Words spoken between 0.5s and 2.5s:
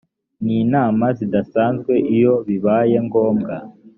inama zidasanzwe iyo